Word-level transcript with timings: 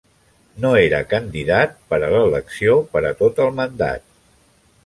No 0.63 0.71
era 0.77 1.01
candidat 1.11 1.77
per 1.93 2.01
a 2.07 2.11
l'elecció 2.15 2.81
per 2.97 3.07
a 3.11 3.15
tot 3.23 3.45
el 3.47 3.55
mandat. 3.63 4.09